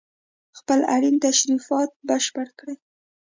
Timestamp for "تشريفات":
1.25-1.89